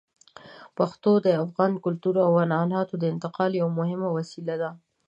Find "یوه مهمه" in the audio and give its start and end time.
3.61-4.09